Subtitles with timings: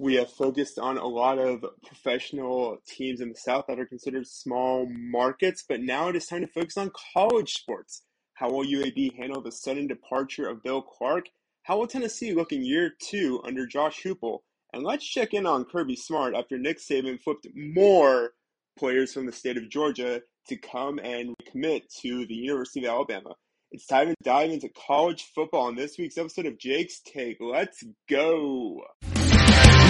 [0.00, 4.26] we have focused on a lot of professional teams in the South that are considered
[4.26, 8.02] small markets, but now it is time to focus on college sports.
[8.32, 11.26] How will UAB handle the sudden departure of Bill Clark?
[11.64, 14.38] How will Tennessee look in year two under Josh Heupel?
[14.72, 18.30] And let's check in on Kirby Smart after Nick Saban flipped more
[18.78, 23.34] players from the state of Georgia to come and commit to the University of Alabama.
[23.70, 27.36] It's time to dive into college football on this week's episode of Jake's Take.
[27.38, 28.80] Let's go.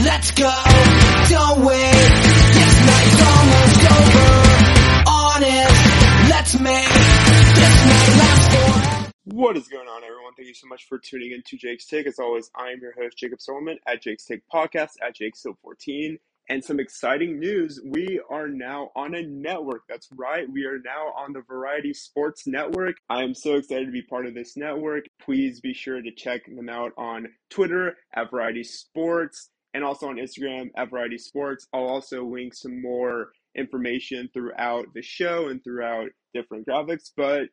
[0.05, 0.51] Let's go.
[1.29, 1.93] Don't wait.
[2.57, 4.31] This night's almost over.
[5.07, 6.31] Honest.
[6.31, 6.89] Let's make
[7.55, 9.13] this night last.
[9.25, 10.33] What is going on, everyone?
[10.37, 12.07] Thank you so much for tuning in to Jake's Take.
[12.07, 16.19] As always, I am your host, Jacob Silberman at Jake's Take Podcast at Jake 14
[16.49, 17.79] and some exciting news.
[17.85, 19.83] We are now on a network.
[19.89, 20.51] That's right.
[20.51, 22.97] We are now on the Variety Sports Network.
[23.09, 25.05] I am so excited to be part of this network.
[25.23, 30.17] Please be sure to check them out on Twitter at Variety Sports and also on
[30.17, 31.67] Instagram at Variety Sports.
[31.73, 37.49] I'll also link some more information throughout the show and throughout different graphics, but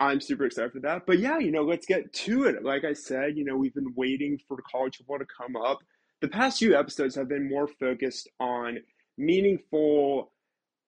[0.00, 1.06] I'm super excited for that.
[1.06, 2.64] But yeah, you know, let's get to it.
[2.64, 5.78] Like I said, you know, we've been waiting for the college football to come up.
[6.20, 8.78] The past few episodes have been more focused on
[9.18, 10.32] meaningful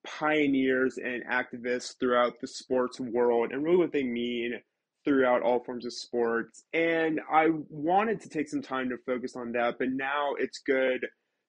[0.07, 4.61] pioneers and activists throughout the sports world and really what they mean
[5.05, 6.65] throughout all forms of sports.
[6.73, 11.07] And I wanted to take some time to focus on that, but now it's good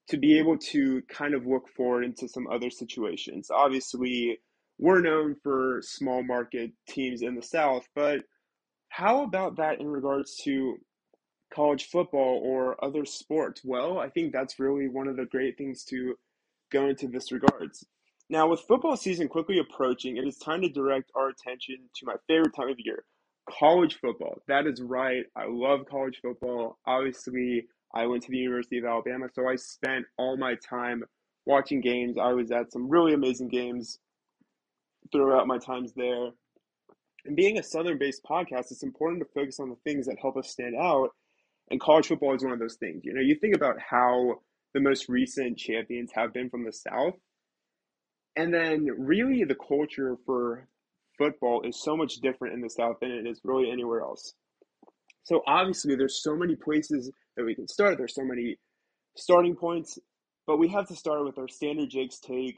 [0.09, 3.49] to be able to kind of look forward into some other situations.
[3.49, 4.39] Obviously,
[4.77, 8.21] we're known for small market teams in the South, but
[8.89, 10.77] how about that in regards to
[11.53, 13.61] college football or other sports?
[13.63, 16.15] Well, I think that's really one of the great things to
[16.71, 17.85] go into this regards.
[18.29, 22.15] Now, with football season quickly approaching, it is time to direct our attention to my
[22.27, 23.03] favorite time of year,
[23.49, 24.41] college football.
[24.47, 25.25] That is right.
[25.35, 26.77] I love college football.
[26.85, 31.03] Obviously, I went to the University of Alabama, so I spent all my time
[31.45, 32.17] watching games.
[32.17, 33.99] I was at some really amazing games
[35.11, 36.29] throughout my times there.
[37.25, 40.37] And being a Southern based podcast, it's important to focus on the things that help
[40.37, 41.09] us stand out.
[41.71, 43.03] And college football is one of those things.
[43.03, 44.41] You know, you think about how
[44.73, 47.15] the most recent champions have been from the South.
[48.35, 50.67] And then, really, the culture for
[51.17, 54.33] football is so much different in the South than it is really anywhere else.
[55.23, 57.97] So obviously, there's so many places that we can start.
[57.97, 58.57] There's so many
[59.17, 59.97] starting points,
[60.45, 62.57] but we have to start with our standard Jake's take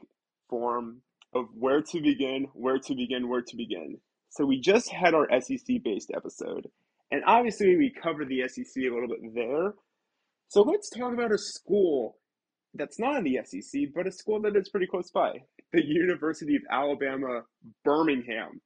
[0.50, 1.00] form
[1.34, 3.98] of where to begin, where to begin, where to begin.
[4.30, 6.68] So we just had our SEC based episode,
[7.10, 9.74] and obviously we covered the SEC a little bit there.
[10.48, 12.18] So let's talk about a school
[12.74, 15.32] that's not in the SEC, but a school that is pretty close by
[15.72, 17.42] the University of Alabama,
[17.84, 18.60] Birmingham.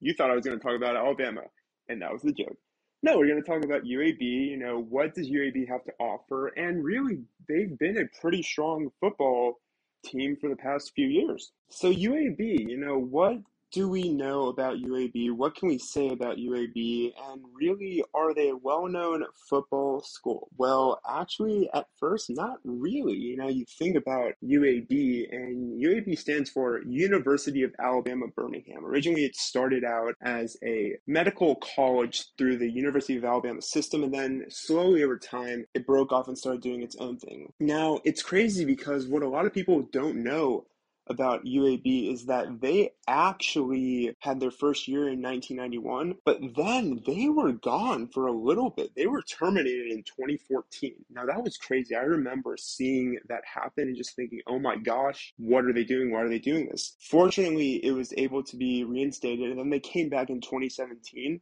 [0.00, 1.42] You thought I was going to talk about Alabama,
[1.88, 2.56] and that was the joke.
[3.02, 4.20] No, we're going to talk about UAB.
[4.20, 6.48] You know, what does UAB have to offer?
[6.48, 9.60] And really, they've been a pretty strong football
[10.04, 11.52] team for the past few years.
[11.70, 13.38] So, UAB, you know, what
[13.72, 15.32] do we know about UAB?
[15.32, 17.12] What can we say about UAB?
[17.30, 20.48] And really, are they a well known football school?
[20.56, 23.14] Well, actually, at first, not really.
[23.14, 28.84] You know, you think about UAB, and UAB stands for University of Alabama Birmingham.
[28.84, 34.12] Originally, it started out as a medical college through the University of Alabama system, and
[34.12, 37.52] then slowly over time, it broke off and started doing its own thing.
[37.60, 40.64] Now, it's crazy because what a lot of people don't know
[41.10, 47.28] about UAB is that they actually had their first year in 1991, but then they
[47.28, 48.92] were gone for a little bit.
[48.94, 50.94] They were terminated in 2014.
[51.10, 51.96] Now, that was crazy.
[51.96, 56.12] I remember seeing that happen and just thinking, oh my gosh, what are they doing?
[56.12, 56.96] Why are they doing this?
[57.00, 61.40] Fortunately, it was able to be reinstated, and then they came back in 2017.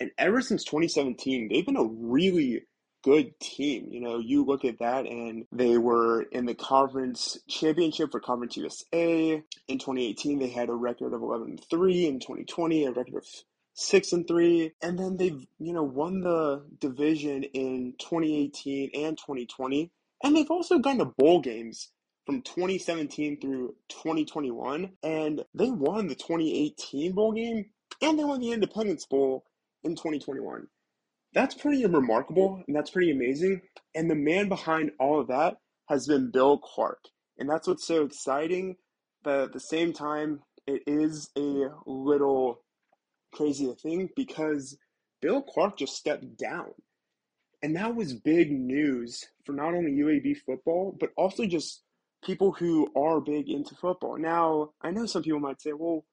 [0.00, 2.62] And ever since 2017, they've been a really
[3.04, 3.88] good team.
[3.90, 8.56] You know, you look at that and they were in the conference championship for Conference
[8.56, 9.42] USA.
[9.68, 12.06] In 2018, they had a record of 11 3.
[12.06, 13.26] In 2020, a record of
[13.74, 19.90] six and three, and then they've you know won the division in 2018 and 2020,
[20.22, 21.90] and they've also gone to bowl games
[22.24, 27.66] from 2017 through 2021, and they won the 2018 bowl game,
[28.00, 29.44] and they won the Independence Bowl
[29.82, 30.66] in 2021.
[31.34, 33.62] That's pretty remarkable and that's pretty amazing.
[33.94, 35.56] And the man behind all of that
[35.88, 37.00] has been Bill Clark.
[37.38, 38.76] And that's what's so exciting.
[39.22, 42.60] But at the same time, it is a little
[43.32, 44.78] crazy to think because
[45.20, 46.72] Bill Clark just stepped down.
[47.62, 51.82] And that was big news for not only UAB football, but also just
[52.22, 54.18] people who are big into football.
[54.18, 56.04] Now, I know some people might say, well,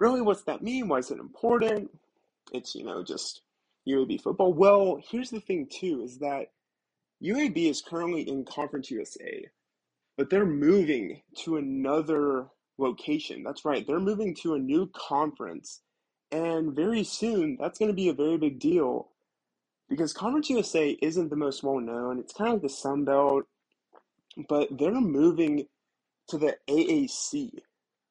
[0.00, 0.88] really, what's that mean?
[0.88, 1.90] Why is it important?
[2.52, 3.40] It's, you know, just
[3.88, 4.52] UAB football?
[4.52, 6.48] Well, here's the thing too, is that
[7.22, 9.46] UAB is currently in Conference USA,
[10.16, 12.46] but they're moving to another
[12.78, 13.42] location.
[13.42, 15.80] That's right, they're moving to a new conference.
[16.30, 19.10] And very soon, that's going to be a very big deal
[19.88, 22.18] because Conference USA isn't the most well known.
[22.18, 23.44] It's kind of like the Sun Belt,
[24.48, 25.66] but they're moving
[26.28, 27.50] to the AAC.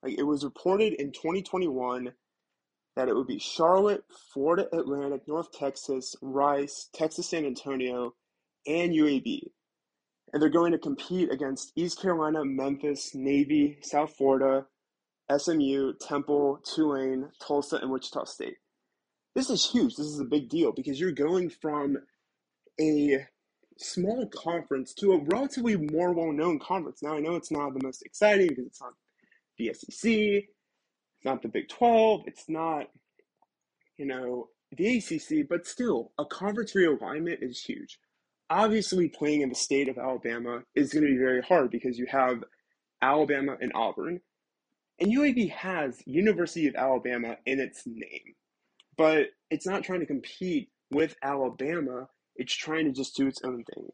[0.01, 2.13] Like it was reported in 2021
[2.95, 4.03] that it would be Charlotte,
[4.33, 8.13] Florida Atlantic, North Texas, Rice, Texas San Antonio,
[8.67, 9.41] and UAB.
[10.31, 14.65] And they're going to compete against East Carolina, Memphis, Navy, South Florida,
[15.35, 18.57] SMU, Temple, Tulane, Tulsa, and Wichita State.
[19.35, 19.95] This is huge.
[19.95, 21.97] This is a big deal because you're going from
[22.79, 23.25] a
[23.77, 27.01] small conference to a relatively more well known conference.
[27.01, 28.93] Now, I know it's not the most exciting because it's not
[29.57, 30.45] the SEC,
[31.23, 32.87] it's not the Big 12, it's not,
[33.95, 37.97] you know, the ACC, but still, a conference realignment is huge.
[38.49, 42.07] Obviously, playing in the state of Alabama is going to be very hard because you
[42.07, 42.43] have
[43.01, 44.19] Alabama and Auburn,
[44.99, 48.35] and UAB has University of Alabama in its name,
[48.97, 52.09] but it's not trying to compete with Alabama.
[52.35, 53.87] It's trying to just do its own thing.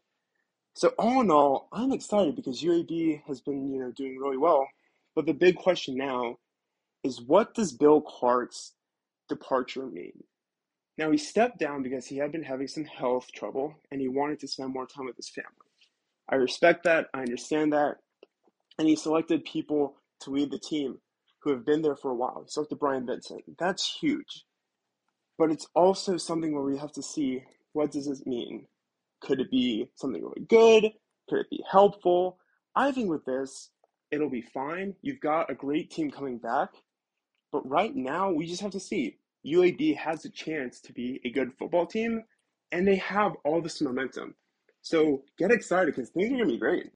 [0.74, 4.66] So all in all, I'm excited because UAB has been, you know, doing really well.
[5.14, 6.38] But the big question now
[7.02, 8.72] is what does Bill Clark's
[9.28, 10.24] departure mean?
[10.98, 14.40] Now he stepped down because he had been having some health trouble and he wanted
[14.40, 15.50] to spend more time with his family.
[16.28, 17.96] I respect that, I understand that.
[18.78, 20.98] And he selected people to lead the team
[21.42, 22.42] who have been there for a while.
[22.44, 23.44] He selected Bryant Vincent.
[23.58, 24.44] That's huge.
[25.38, 28.66] But it's also something where we have to see what does this mean?
[29.20, 30.92] Could it be something really good?
[31.28, 32.38] Could it be helpful?
[32.74, 33.70] I think with this,
[34.10, 34.94] it'll be fine.
[35.02, 36.70] You've got a great team coming back.
[37.52, 39.16] But right now, we just have to see.
[39.44, 42.24] UAB has a chance to be a good football team,
[42.72, 44.34] and they have all this momentum.
[44.82, 46.90] So get excited because things are going to be great.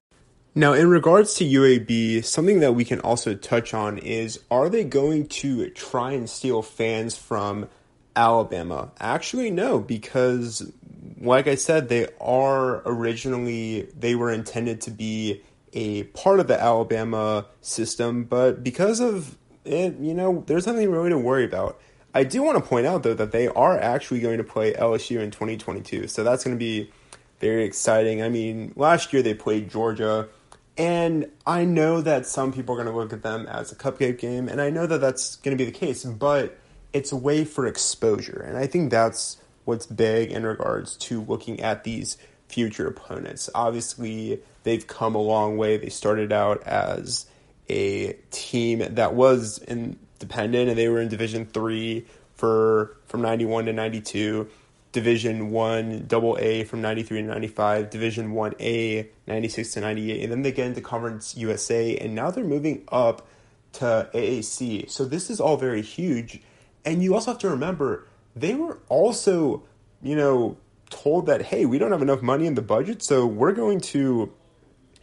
[0.57, 4.85] Now, in regards to UAB, something that we can also touch on is are they
[4.85, 7.67] going to try and steal fans from
[8.15, 8.91] Alabama?
[8.99, 10.71] Actually, no, because
[11.19, 15.41] like I said, they are originally they were intended to be
[15.73, 21.09] a part of the Alabama system, but because of it, you know, there's nothing really
[21.09, 21.79] to worry about.
[22.13, 25.19] I do want to point out though that they are actually going to play LSU
[25.19, 26.91] in 2022, so that's going to be
[27.39, 28.23] very exciting.
[28.23, 30.29] I mean, last year they played Georgia,
[30.77, 34.19] and I know that some people are going to look at them as a cupcake
[34.19, 36.57] game, and I know that that's going to be the case, but
[36.93, 41.59] it's a way for exposure, and I think that's what's big in regards to looking
[41.59, 43.49] at these future opponents.
[43.53, 45.77] Obviously, they've come a long way.
[45.77, 47.25] They started out as
[47.69, 53.73] a team that was independent and they were in Division 3 for from 91 to
[53.73, 54.47] 92.
[54.91, 60.41] Division 1 double A from 93 to 95, Division 1A 96 to 98, and then
[60.41, 63.27] they get into Conference USA and now they're moving up
[63.73, 64.89] to AAC.
[64.89, 66.41] So this is all very huge.
[66.85, 69.63] And you also have to remember they were also,
[70.01, 70.57] you know,
[70.89, 74.31] told that, hey, we don't have enough money in the budget, so we're going to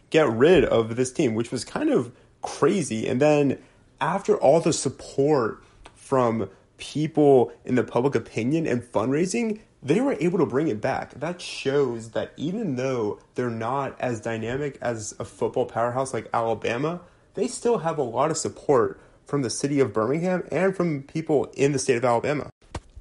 [0.09, 2.11] get rid of this team, which was kind of
[2.43, 3.07] crazy.
[3.07, 3.57] And then
[3.99, 5.63] after all the support
[5.95, 11.19] from people in the public opinion and fundraising, they were able to bring it back.
[11.19, 17.01] That shows that even though they're not as dynamic as a football powerhouse like Alabama,
[17.33, 21.51] they still have a lot of support from the city of Birmingham and from people
[21.55, 22.49] in the state of Alabama.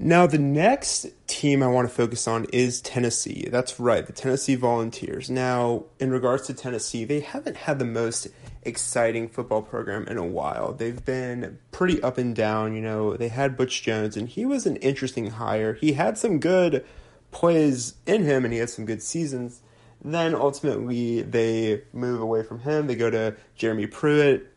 [0.05, 3.47] Now, the next team I want to focus on is Tennessee.
[3.49, 5.31] That's right, the Tennessee Volunteers.
[5.31, 8.27] Now, in regards to Tennessee, they haven't had the most
[8.65, 10.73] exciting football program in a while.
[10.73, 12.75] They've been pretty up and down.
[12.75, 15.75] You know, they had Butch Jones, and he was an interesting hire.
[15.75, 16.85] He had some good
[17.31, 19.63] plays in him, and he had some good seasons.
[20.05, 22.89] Then ultimately, they move away from him.
[22.89, 24.49] They go to Jeremy Pruitt.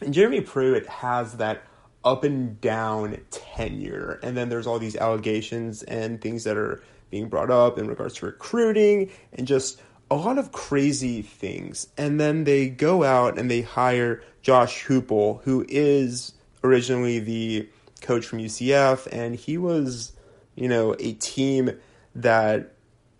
[0.00, 1.67] And Jeremy Pruitt has that
[2.08, 4.18] up and down tenure.
[4.22, 8.14] And then there's all these allegations and things that are being brought up in regards
[8.14, 11.88] to recruiting and just a lot of crazy things.
[11.98, 16.32] And then they go out and they hire Josh Heupel, who is
[16.64, 17.68] originally the
[18.00, 20.12] coach from UCF, and he was,
[20.54, 21.78] you know, a team
[22.14, 22.72] that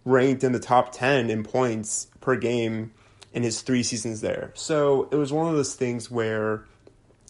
[0.06, 2.92] ranked in the top 10 in points per game
[3.34, 4.50] in his three seasons there.
[4.54, 6.64] So it was one of those things where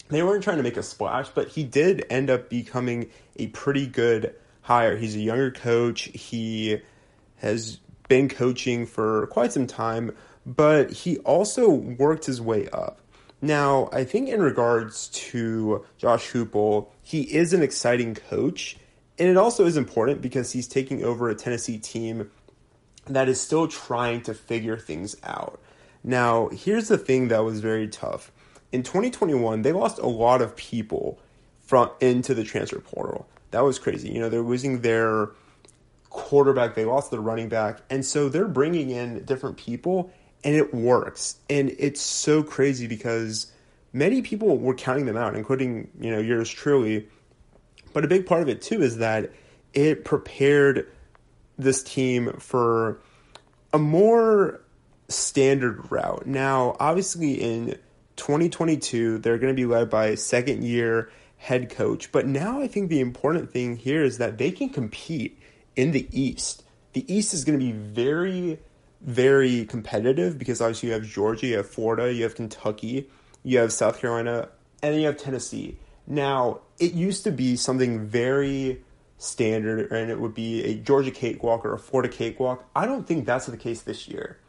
[0.09, 3.87] they weren't trying to make a splash, but he did end up becoming a pretty
[3.87, 4.97] good hire.
[4.97, 6.09] He's a younger coach.
[6.13, 6.81] He
[7.37, 12.99] has been coaching for quite some time, but he also worked his way up.
[13.41, 18.77] Now, I think in regards to Josh Heupel, he is an exciting coach,
[19.17, 22.31] and it also is important because he's taking over a Tennessee team
[23.05, 25.61] that is still trying to figure things out.
[26.03, 28.31] Now, here's the thing that was very tough.
[28.71, 31.19] In 2021, they lost a lot of people
[31.59, 33.27] from into the transfer portal.
[33.51, 34.09] That was crazy.
[34.09, 35.31] You know, they're losing their
[36.09, 40.11] quarterback, they lost their running back, and so they're bringing in different people
[40.43, 41.37] and it works.
[41.49, 43.51] And it's so crazy because
[43.93, 47.07] many people were counting them out, including, you know, yours truly.
[47.93, 49.31] But a big part of it too is that
[49.73, 50.89] it prepared
[51.57, 53.01] this team for
[53.73, 54.61] a more
[55.09, 56.25] standard route.
[56.25, 57.77] Now, obviously, in
[58.19, 62.11] 2022, they're going to be led by second year head coach.
[62.11, 65.39] But now I think the important thing here is that they can compete
[65.75, 66.63] in the East.
[66.93, 68.59] The East is going to be very,
[69.01, 73.09] very competitive because obviously you have Georgia, you have Florida, you have Kentucky,
[73.43, 74.49] you have South Carolina,
[74.83, 75.79] and then you have Tennessee.
[76.05, 78.83] Now, it used to be something very
[79.17, 82.65] standard, and it would be a Georgia cakewalk or a Florida cakewalk.
[82.75, 84.39] I don't think that's the case this year.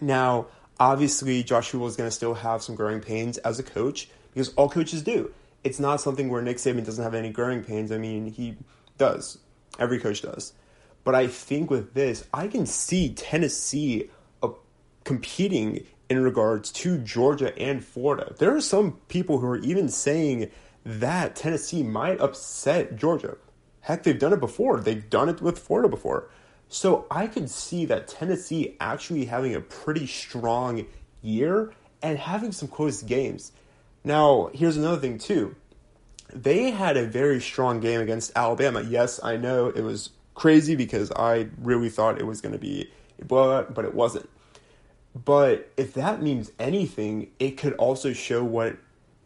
[0.00, 0.46] Now,
[0.82, 4.68] obviously, Joshua is going to still have some growing pains as a coach because all
[4.68, 5.32] coaches do.
[5.62, 7.92] It's not something where Nick Saban doesn't have any growing pains.
[7.92, 8.56] I mean, he
[8.98, 9.38] does.
[9.78, 10.54] Every coach does.
[11.04, 14.10] But I think with this, I can see Tennessee
[14.42, 14.48] uh,
[15.04, 18.34] competing in regards to Georgia and Florida.
[18.38, 20.50] There are some people who are even saying
[20.84, 23.36] that Tennessee might upset Georgia.
[23.82, 24.80] Heck, they've done it before.
[24.80, 26.28] They've done it with Florida before.
[26.72, 30.86] So I could see that Tennessee actually having a pretty strong
[31.20, 33.52] year and having some close games.
[34.04, 35.54] Now, here's another thing, too.
[36.32, 38.80] They had a very strong game against Alabama.
[38.80, 42.90] Yes, I know it was crazy because I really thought it was going to be
[43.20, 44.30] a blowout, but it wasn't.
[45.14, 48.78] But if that means anything, it could also show what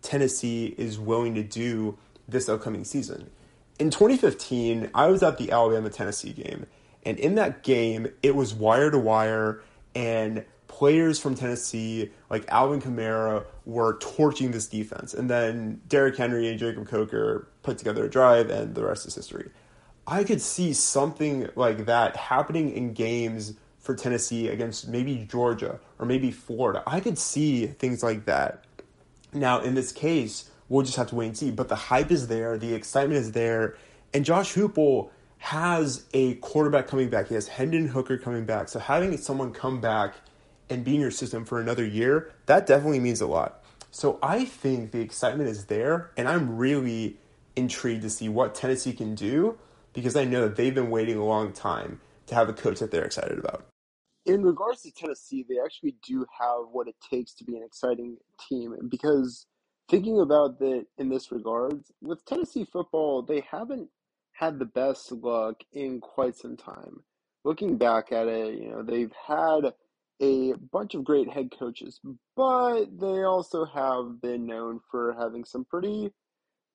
[0.03, 3.31] Tennessee is willing to do this upcoming season.
[3.79, 6.67] In 2015, I was at the Alabama Tennessee game,
[7.07, 9.63] and in that game, it was wire to wire,
[9.95, 15.15] and players from Tennessee, like Alvin Kamara, were torching this defense.
[15.15, 19.15] And then Derrick Henry and Jacob Coker put together a drive, and the rest is
[19.15, 19.51] history.
[20.07, 26.07] I could see something like that happening in games for Tennessee against maybe Georgia or
[26.07, 26.83] maybe Florida.
[26.87, 28.65] I could see things like that.
[29.33, 31.51] Now, in this case, we'll just have to wait and see.
[31.53, 33.77] But the hype is there, the excitement is there,
[34.13, 35.11] and Josh Heupel
[35.47, 37.29] has a quarterback coming back.
[37.29, 38.69] He has Hendon Hooker coming back.
[38.69, 40.17] So having someone come back
[40.69, 43.63] and be in your system for another year, that definitely means a lot.
[43.93, 47.19] So I think the excitement is there, and I'm really
[47.55, 49.57] intrigued to see what Tennessee can do
[49.93, 52.91] because I know that they've been waiting a long time to have a coach that
[52.91, 53.67] they're excited about.
[54.25, 58.17] In regards to Tennessee, they actually do have what it takes to be an exciting
[58.49, 59.47] team because
[59.89, 63.89] thinking about that in this regard, with Tennessee football, they haven't
[64.39, 67.03] had the best luck in quite some time.
[67.45, 69.73] Looking back at it, you know, they've had
[70.21, 72.01] a bunch of great head coaches,
[72.37, 76.11] but they also have been known for having some pretty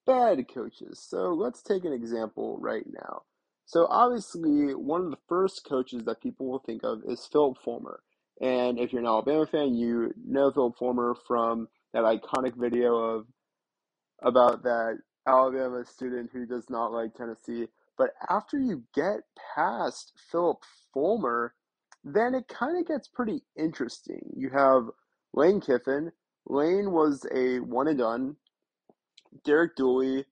[0.06, 1.06] bad coaches.
[1.08, 3.24] So let's take an example right now.
[3.66, 8.02] So obviously, one of the first coaches that people will think of is Phillip Fulmer.
[8.42, 13.28] And if you're an Alabama fan, you know Phillip Fulmer from that iconic video of
[14.24, 17.68] about that Alabama student who does not like Tennessee.
[17.98, 19.22] But after you get
[19.56, 20.64] past Phillip
[20.94, 21.54] Fulmer,
[22.04, 24.34] then it kind of gets pretty interesting.
[24.36, 24.90] You have
[25.34, 26.12] Lane Kiffin.
[26.48, 28.36] Lane was a one and done.
[29.46, 30.26] Derek Dooley.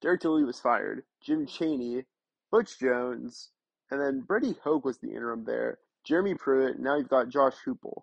[0.00, 1.04] Derek Dooley was fired.
[1.24, 2.04] Jim Chaney,
[2.50, 3.50] Butch Jones,
[3.90, 5.78] and then Brady Hoke was the interim there.
[6.04, 6.80] Jeremy Pruitt.
[6.80, 8.02] Now you've got Josh Heupel.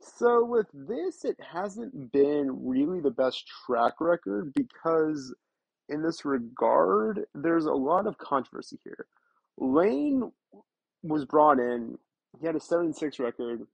[0.00, 5.34] So with this, it hasn't been really the best track record because
[5.88, 9.06] in this regard, there's a lot of controversy here.
[9.58, 10.32] Lane
[11.02, 11.98] was brought in,
[12.40, 13.66] he had a 7 6 record,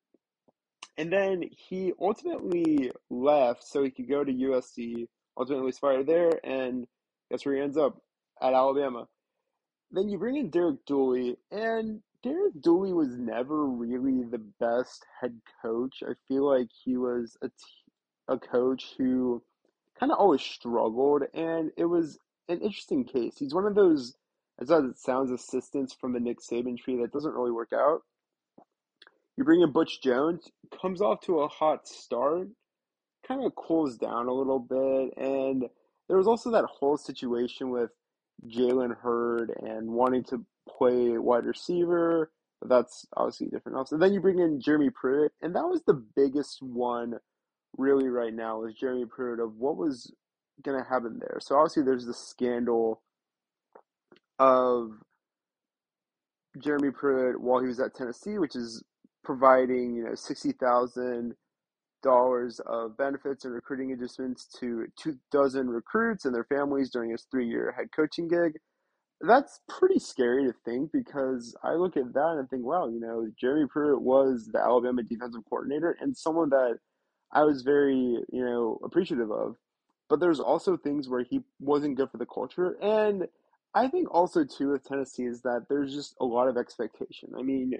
[0.98, 5.06] and then he ultimately left so he could go to USC,
[5.38, 6.86] ultimately was fired there, and
[7.30, 7.96] guess where he ends up?
[8.42, 9.06] At Alabama.
[9.90, 15.40] Then you bring in Derek Dooley, and Derek Dooley was never really the best head
[15.62, 16.02] coach.
[16.02, 17.54] I feel like he was a, t-
[18.28, 19.42] a coach who
[20.00, 23.34] kind of always struggled, and it was an interesting case.
[23.38, 24.14] He's one of those,
[24.58, 28.00] as it sounds, assistants from the Nick Saban tree that doesn't really work out.
[29.36, 32.48] You bring in Butch Jones, comes off to a hot start,
[33.28, 35.64] kind of cools down a little bit, and
[36.08, 37.90] there was also that whole situation with
[38.48, 42.32] Jalen Hurd and wanting to play wide receiver.
[42.62, 43.90] That's obviously different.
[43.92, 47.14] And then you bring in Jeremy Pruitt, and that was the biggest one
[47.76, 50.12] really right now is Jeremy Pruitt of what was
[50.62, 51.38] going to happen there.
[51.40, 53.02] So obviously there's the scandal
[54.38, 54.92] of
[56.58, 58.82] Jeremy Pruitt while he was at Tennessee, which is
[59.22, 61.34] providing you know sixty thousand
[62.02, 67.26] dollars of benefits and recruiting adjustments to two dozen recruits and their families during his
[67.30, 68.52] three-year head coaching gig.
[69.20, 73.28] That's pretty scary to think because I look at that and think, wow, you know,
[73.38, 76.78] Jeremy Pruitt was the Alabama defensive coordinator and someone that
[77.32, 77.96] I was very,
[78.32, 79.56] you know, appreciative of.
[80.08, 82.76] But there's also things where he wasn't good for the culture.
[82.82, 83.28] And
[83.74, 87.30] I think also too with Tennessee is that there's just a lot of expectation.
[87.38, 87.74] I mean,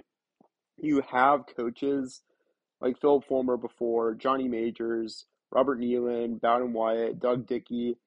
[0.77, 2.21] you have coaches
[2.79, 7.97] like Phil Fulmer before, Johnny Majors, Robert Neyland, Bowden Wyatt, Doug Dickey,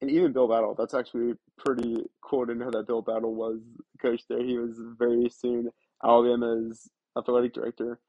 [0.00, 0.74] and even Bill Battle.
[0.76, 3.60] That's actually pretty cool to know that Bill Battle was
[4.02, 4.42] coach there.
[4.42, 5.70] He was very soon
[6.02, 8.00] Alabama's athletic director.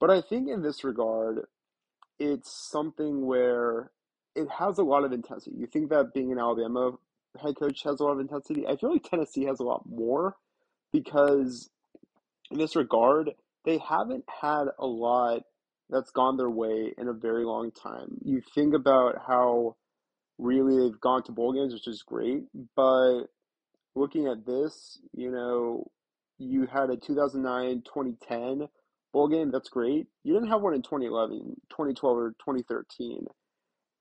[0.00, 1.40] But I think in this regard,
[2.18, 3.90] it's something where
[4.34, 5.56] it has a lot of intensity.
[5.56, 6.92] You think that being an Alabama
[7.40, 8.66] head coach has a lot of intensity.
[8.66, 10.36] I feel like Tennessee has a lot more
[10.92, 11.70] because
[12.50, 13.30] in this regard,
[13.64, 15.42] they haven't had a lot
[15.90, 18.18] that's gone their way in a very long time.
[18.24, 19.76] You think about how
[20.38, 22.44] really they've gone to bowl games, which is great,
[22.74, 23.24] but
[23.94, 25.90] looking at this, you know,
[26.38, 28.68] you had a 2009 2010
[29.14, 30.06] bowl game, that's great.
[30.24, 31.38] You didn't have one in 2011,
[31.70, 33.26] 2012, or 2013.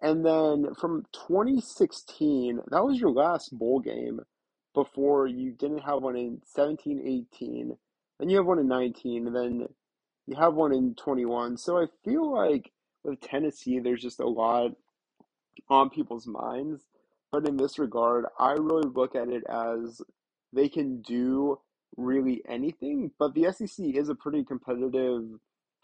[0.01, 4.19] And then from 2016, that was your last bowl game
[4.73, 7.77] before you didn't have one in 17, 18.
[8.19, 9.67] Then you have one in 19, and then
[10.27, 11.57] you have one in 21.
[11.57, 12.71] So I feel like
[13.03, 14.71] with Tennessee, there's just a lot
[15.69, 16.81] on people's minds.
[17.31, 20.01] But in this regard, I really look at it as
[20.51, 21.59] they can do
[21.97, 23.11] really anything.
[23.19, 25.23] But the SEC is a pretty competitive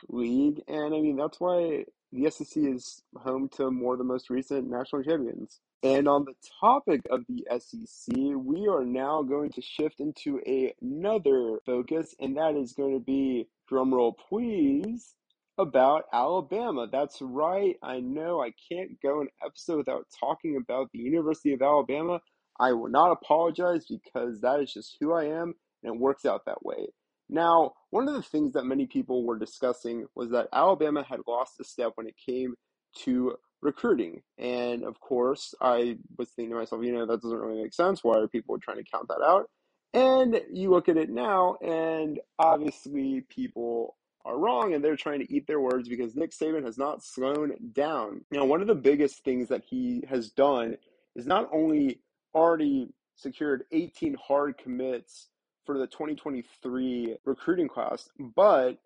[0.07, 4.29] league, and I mean that's why the SEC is home to more of the most
[4.29, 5.59] recent national champions.
[5.81, 10.41] And on the topic of the SEC, we are now going to shift into
[10.81, 15.13] another focus, and that is going to be drumroll please
[15.57, 16.87] about Alabama.
[16.91, 17.75] That's right.
[17.83, 22.21] I know I can't go an episode without talking about the University of Alabama.
[22.60, 26.45] I will not apologize because that is just who I am and it works out
[26.45, 26.87] that way.
[27.29, 31.59] Now, one of the things that many people were discussing was that Alabama had lost
[31.59, 32.55] a step when it came
[33.03, 34.21] to recruiting.
[34.37, 38.03] And of course, I was thinking to myself, you know, that doesn't really make sense.
[38.03, 39.49] Why are people trying to count that out?
[39.93, 45.33] And you look at it now, and obviously people are wrong and they're trying to
[45.33, 48.21] eat their words because Nick Saban has not slowed down.
[48.31, 50.77] Now, one of the biggest things that he has done
[51.15, 52.01] is not only
[52.35, 55.27] already secured 18 hard commits
[55.69, 58.79] for the 2023 recruiting class, but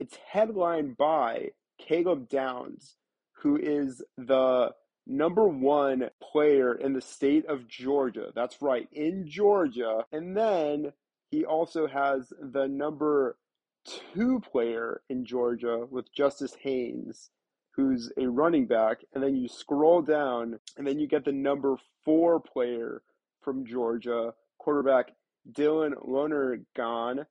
[0.00, 2.96] it's headlined by Caleb Downs,
[3.42, 4.70] who is the
[5.06, 8.32] number one player in the state of Georgia.
[8.34, 10.06] That's right, in Georgia.
[10.10, 10.94] And then
[11.30, 13.36] he also has the number
[13.84, 17.28] two player in Georgia with Justice Haynes,
[17.72, 19.00] who's a running back.
[19.12, 23.02] And then you scroll down, and then you get the number four player
[23.42, 25.12] from Georgia, quarterback
[25.50, 27.26] Dylan Lonergan.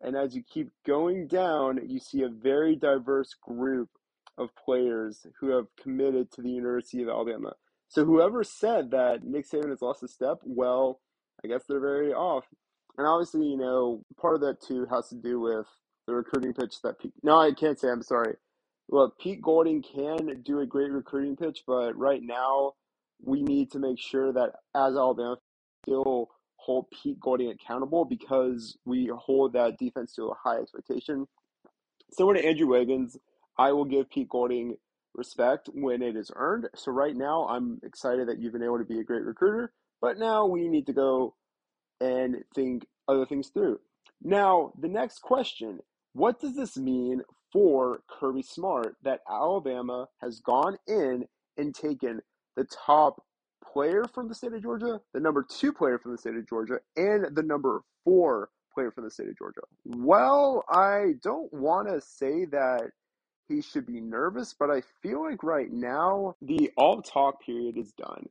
[0.00, 3.88] And as you keep going down, you see a very diverse group
[4.36, 7.54] of players who have committed to the University of Alabama.
[7.88, 11.00] So whoever said that Nick Saban has lost a step, well,
[11.44, 12.44] I guess they're very off.
[12.98, 15.66] And obviously, you know, part of that too has to do with
[16.06, 17.12] the recruiting pitch that Pete.
[17.22, 17.88] No, I can't say.
[17.88, 18.34] I'm sorry.
[18.90, 22.72] Look, Pete Golding can do a great recruiting pitch, but right now
[23.22, 25.36] we need to make sure that as Alabama
[25.84, 26.30] still
[26.64, 31.26] hold Pete Golding accountable because we hold that defense to a high expectation.
[32.10, 33.18] Similar to Andrew Wiggins,
[33.58, 34.76] I will give Pete Golding
[35.14, 36.68] respect when it is earned.
[36.74, 40.18] So right now, I'm excited that you've been able to be a great recruiter, but
[40.18, 41.34] now we need to go
[42.00, 43.78] and think other things through.
[44.22, 45.80] Now, the next question
[46.14, 47.22] what does this mean
[47.52, 51.24] for Kirby Smart that Alabama has gone in
[51.56, 52.20] and taken
[52.56, 53.20] the top
[53.74, 56.78] player from the state of Georgia, the number two player from the state of Georgia,
[56.96, 59.60] and the number four player from the state of Georgia?
[59.84, 62.92] Well, I don't want to say that
[63.48, 67.92] he should be nervous, but I feel like right now the all talk period is
[67.92, 68.28] done.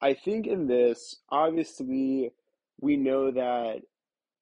[0.00, 2.30] I think in this, obviously,
[2.80, 3.82] we know that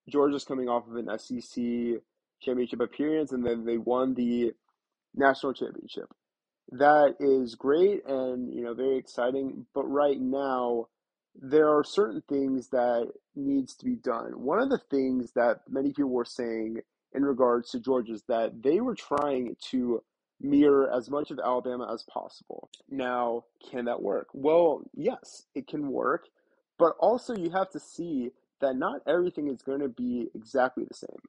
[0.09, 2.03] Georgia's coming off of an SEC
[2.41, 4.53] championship appearance and then they won the
[5.15, 6.11] national championship.
[6.71, 10.89] That is great and you know very exciting, but right now
[11.35, 14.33] there are certain things that needs to be done.
[14.43, 16.79] One of the things that many people were saying
[17.15, 20.03] in regards to Georgia is that they were trying to
[20.41, 22.69] mirror as much of Alabama as possible.
[22.91, 24.29] Now, can that work?
[24.33, 26.27] Well, yes, it can work,
[26.79, 30.95] but also you have to see that not everything is going to be exactly the
[30.95, 31.21] same.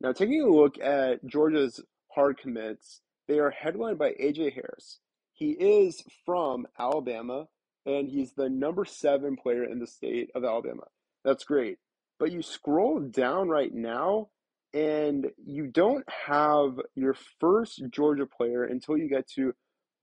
[0.00, 4.98] Now, taking a look at Georgia's hard commits, they are headlined by AJ Harris.
[5.32, 7.48] He is from Alabama,
[7.86, 10.84] and he's the number seven player in the state of Alabama.
[11.24, 11.78] That's great.
[12.18, 14.28] But you scroll down right now,
[14.74, 19.54] and you don't have your first Georgia player until you get to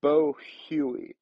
[0.01, 0.35] Bo
[0.69, 1.15] Hughley.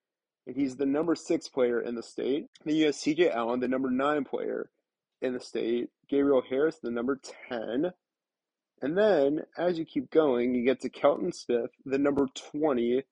[0.46, 2.48] And he's the number six player in the state.
[2.64, 4.70] Then you have CJ Allen, the number nine player
[5.22, 5.90] in the state.
[6.10, 7.92] Gabriel Harris, the number 10.
[8.82, 13.04] And then as you keep going, you get to Kelton Smith, the number 20.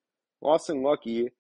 [0.42, 1.32] Lawson Luckie,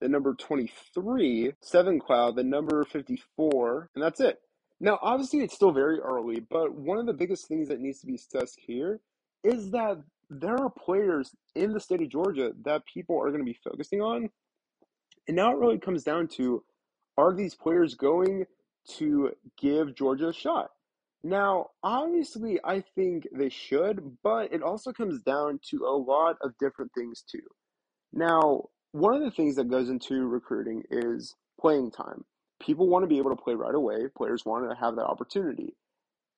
[0.00, 1.52] the number 23.
[1.60, 3.90] Seven Cloud, the number 54.
[3.94, 4.40] And that's it.
[4.80, 8.06] Now, obviously, it's still very early, but one of the biggest things that needs to
[8.06, 9.00] be discussed here
[9.44, 13.44] is that there are players in the state of Georgia that people are going to
[13.44, 14.30] be focusing on.
[15.26, 16.64] And now it really comes down to
[17.18, 18.46] are these players going
[18.96, 20.70] to give Georgia a shot?
[21.22, 26.56] Now, obviously, I think they should, but it also comes down to a lot of
[26.58, 27.46] different things too.
[28.12, 32.24] Now, one of the things that goes into recruiting is playing time
[32.60, 34.06] people want to be able to play right away.
[34.16, 35.74] Players want to have that opportunity.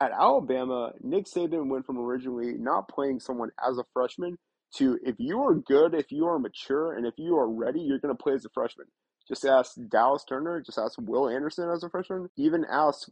[0.01, 4.38] At Alabama, Nick Saban went from originally not playing someone as a freshman
[4.77, 7.99] to if you are good, if you are mature, and if you are ready, you're
[7.99, 8.87] going to play as a freshman.
[9.29, 13.09] Just ask Dallas Turner, just ask Will Anderson as a freshman, even ask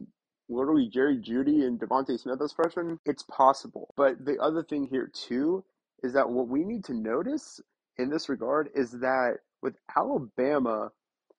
[0.49, 2.99] literally Jerry Jeudy and DeVonta Smith as freshmen.
[3.05, 3.93] It's possible.
[3.95, 5.63] But the other thing here, too,
[6.03, 7.59] is that what we need to notice
[7.97, 10.91] in this regard is that with Alabama,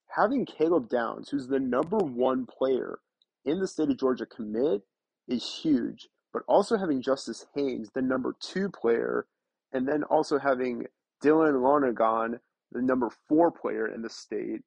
[0.09, 2.99] having Caleb Downs, who's the number one player
[3.45, 4.83] in the state of Georgia, commit
[5.29, 6.09] is huge.
[6.33, 9.27] But also having Justice Haynes, the number two player,
[9.73, 10.87] and then also having
[11.23, 14.63] Dylan Lonergan, the number four player in the state,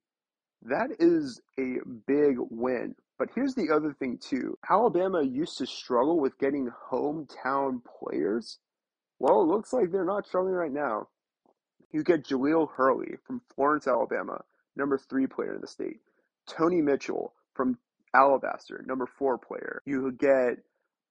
[0.62, 2.96] that is a big win.
[3.18, 4.58] But here's the other thing, too.
[4.70, 8.60] Alabama used to struggle with getting hometown players.
[9.20, 11.08] Well, it looks like they're not struggling right now.
[11.92, 14.44] You get Jahlil Hurley from Florence, Alabama
[14.76, 16.00] number three player in the state.
[16.48, 17.78] Tony Mitchell from
[18.14, 19.82] Alabaster, number four player.
[19.86, 20.58] You get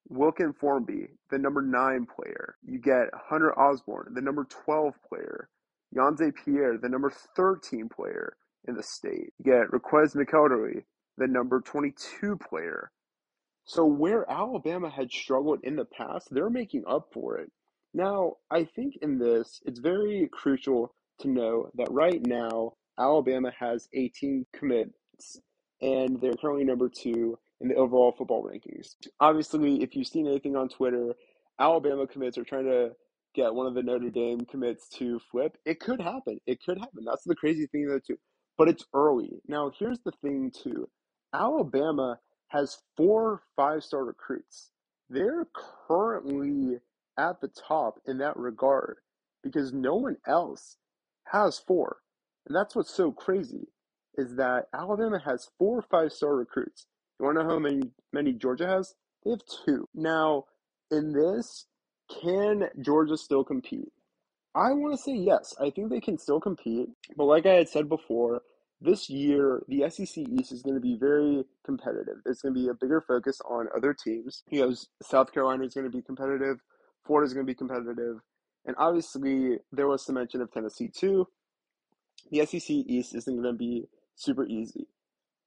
[0.08, 2.56] Wilkin Formby, the number nine player.
[2.64, 5.48] You get Hunter Osborne, the number 12 player.
[5.94, 8.36] Yhonzae Pierre, the number 13 player
[8.66, 9.32] in the state.
[9.38, 10.84] You get Requez McElderry,
[11.16, 12.90] the number 22 player.
[13.64, 17.50] So where Alabama had struggled in the past, they're making up for it.
[17.94, 23.88] Now, I think in this, it's very crucial to know that right now, Alabama has
[23.92, 25.40] 18 commits,
[25.81, 28.96] and they're currently number two in the overall football rankings.
[29.20, 31.14] Obviously, if you've seen anything on Twitter,
[31.59, 32.90] Alabama commits are trying to
[33.35, 35.57] get one of the Notre Dame commits to flip.
[35.64, 36.38] It could happen.
[36.46, 37.05] It could happen.
[37.05, 38.18] That's the crazy thing, though, too.
[38.59, 39.40] But it's early.
[39.48, 40.88] Now, here's the thing, too
[41.34, 44.70] Alabama has four five star recruits.
[45.10, 45.46] They're
[45.88, 46.78] currently
[47.18, 48.98] at the top in that regard
[49.42, 50.76] because no one else
[51.26, 51.98] has four.
[52.46, 53.68] And that's what's so crazy
[54.16, 56.86] is that Alabama has four five star recruits.
[57.18, 58.94] You want to know how many, many Georgia has?
[59.24, 59.88] They have two.
[59.94, 60.44] Now,
[60.90, 61.66] in this,
[62.22, 63.92] can Georgia still compete?
[64.54, 65.54] I want to say yes.
[65.60, 66.88] I think they can still compete.
[67.16, 68.42] But like I had said before,
[68.84, 72.16] this year the SEC East is going to be very competitive.
[72.26, 74.42] It's going to be a bigger focus on other teams.
[74.50, 76.58] You know, South Carolina is going to be competitive.
[77.06, 78.18] Florida is going to be competitive.
[78.66, 81.26] And obviously, there was some mention of Tennessee too
[82.30, 84.86] the SEC East isn't going to be super easy.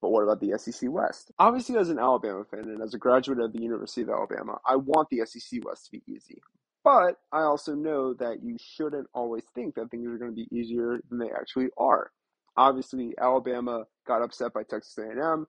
[0.02, 1.32] But what about the SEC West?
[1.40, 4.76] Obviously, as an Alabama fan and as a graduate of the University of Alabama, I
[4.76, 6.40] want the SEC West to be easy.
[6.84, 10.48] But I also know that you shouldn't always think that things are going to be
[10.56, 12.12] easier than they actually are.
[12.58, 15.48] Obviously, Alabama got upset by Texas A&M.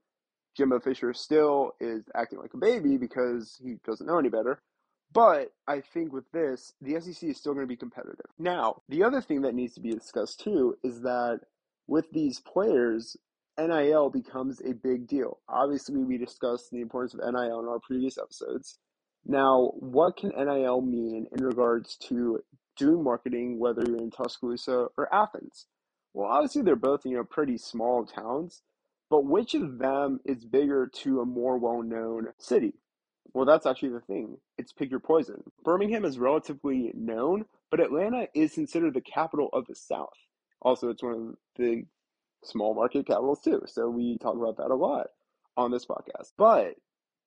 [0.57, 4.61] Jimbo Fisher still is acting like a baby because he doesn't know any better.
[5.13, 8.27] But I think with this, the SEC is still going to be competitive.
[8.39, 11.41] Now, the other thing that needs to be discussed too is that
[11.87, 13.17] with these players,
[13.59, 15.39] NIL becomes a big deal.
[15.49, 18.79] Obviously, we discussed the importance of NIL in our previous episodes.
[19.25, 22.41] Now, what can NIL mean in regards to
[22.77, 25.67] doing marketing, whether you're in Tuscaloosa or Athens?
[26.15, 28.63] Well, obviously, they're both you know pretty small towns,
[29.11, 32.75] but which of them is bigger to a more well-known city?
[33.33, 34.39] Well, that's actually the thing.
[34.57, 35.43] It's pick your poison.
[35.63, 40.17] Birmingham is relatively known, but Atlanta is considered the capital of the South.
[40.63, 41.85] Also, it's one of the
[42.43, 43.63] small market capitals too.
[43.67, 45.09] So we talk about that a lot
[45.57, 46.33] on this podcast.
[46.37, 46.75] But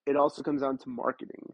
[0.06, 1.54] it also comes down to marketing.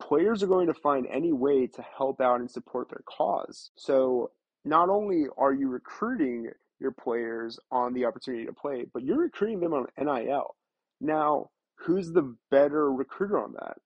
[0.00, 3.70] Players are going to find any way to help out and support their cause.
[3.76, 4.30] So
[4.66, 6.50] not only are you recruiting
[6.80, 10.56] your players on the opportunity to play, but you're recruiting them on NIL.
[11.00, 13.78] Now, who's the better recruiter on that?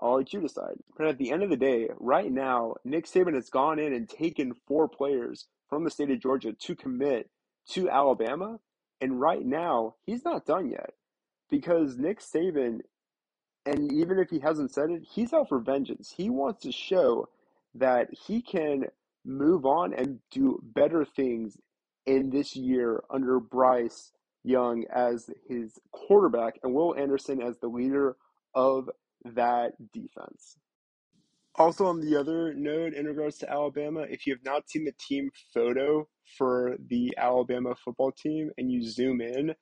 [0.00, 0.76] I'll let you decide.
[0.96, 4.08] But at the end of the day, right now, Nick Saban has gone in and
[4.08, 7.30] taken four players from the state of Georgia to commit
[7.70, 8.60] to Alabama.
[9.00, 10.90] And right now, he's not done yet
[11.50, 12.80] because Nick Saban,
[13.64, 16.12] and even if he hasn't said it, he's out for vengeance.
[16.16, 17.30] He wants to show
[17.74, 18.86] that he can
[19.26, 21.58] move on and do better things
[22.06, 24.12] in this year under Bryce
[24.44, 28.16] Young as his quarterback and Will Anderson as the leader
[28.54, 28.88] of
[29.24, 30.56] that defense.
[31.56, 34.94] Also, on the other note, in regards to Alabama, if you have not seen the
[35.00, 39.54] team photo for the Alabama football team and you zoom in,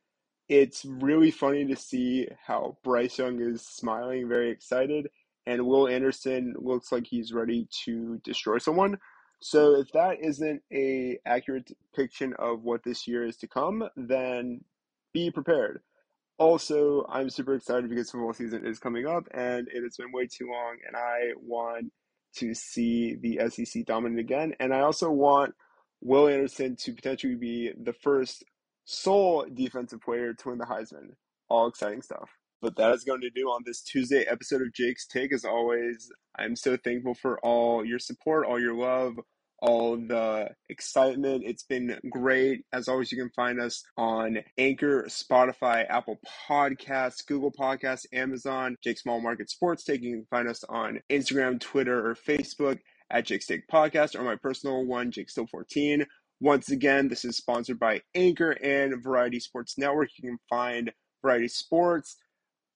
[0.49, 5.09] it's really funny to see how Bryce Young is smiling, very excited,
[5.47, 8.99] and Will Anderson looks like he's ready to destroy someone.
[9.47, 14.65] So if that isn't a accurate depiction of what this year is to come, then
[15.13, 15.83] be prepared.
[16.39, 20.29] Also, I'm super excited because football season is coming up and it has been way
[20.29, 21.93] too long, and I want
[22.37, 24.55] to see the SEC dominant again.
[24.61, 25.55] And I also want
[26.01, 28.45] Will Anderson to potentially be the first
[28.87, 31.17] sole defensive player to win the Heisman.
[31.51, 32.31] All exciting stuff.
[32.63, 35.35] But that is going to do on this Tuesday episode of Jake's Take.
[35.35, 39.17] As always, I'm so thankful for all your support, all your love,
[39.65, 41.43] all the excitement.
[41.47, 42.65] It's been great.
[42.73, 48.99] As always, you can find us on Anchor, Spotify, Apple Podcasts, Google Podcasts, Amazon, Jake
[48.99, 50.03] Small Market Sports Take.
[50.03, 52.79] You can find us on Instagram, Twitter, or Facebook
[53.11, 56.05] at Jake's Take Podcast, or my personal one, Jake Still 14.
[56.41, 60.11] Once again, this is sponsored by Anchor and Variety Sports Network.
[60.19, 62.17] You can find Variety Sports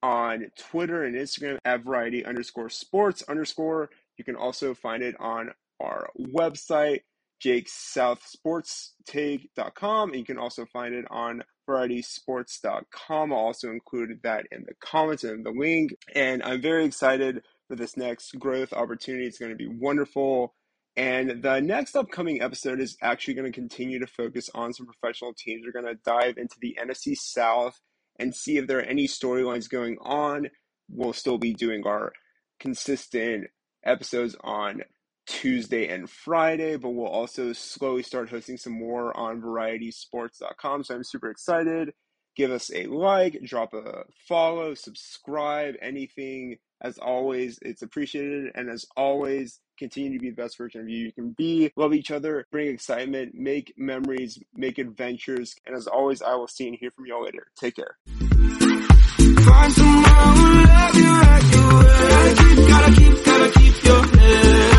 [0.02, 3.90] on Twitter and Instagram at variety underscore sports underscore.
[4.16, 7.00] You can also find it on our website,
[7.44, 10.10] jakesouthsportstake.com.
[10.10, 13.32] And you can also find it on varietysports.com.
[13.32, 15.94] I'll also include that in the comments and the link.
[16.14, 19.26] And I'm very excited for this next growth opportunity.
[19.26, 20.54] It's going to be wonderful.
[20.96, 25.32] And the next upcoming episode is actually going to continue to focus on some professional
[25.32, 25.64] teams.
[25.64, 27.78] We're going to dive into the NFC South
[28.18, 30.48] and see if there are any storylines going on.
[30.90, 32.12] We'll still be doing our
[32.58, 33.46] consistent
[33.84, 34.82] episodes on
[35.28, 40.84] Tuesday and Friday, but we'll also slowly start hosting some more on varietysports.com.
[40.84, 41.92] So I'm super excited.
[42.34, 46.56] Give us a like, drop a follow, subscribe, anything.
[46.80, 48.52] As always, it's appreciated.
[48.54, 51.72] And as always, continue to be the best version of you you can be.
[51.76, 55.56] Love each other, bring excitement, make memories, make adventures.
[55.66, 57.48] And as always, I will see and hear from y'all later.
[57.58, 57.96] Take care.
[58.06, 60.04] Find someone
[60.36, 60.58] who
[60.98, 61.06] you
[62.08, 64.77] Gotta keep, gotta keep, gotta keep your head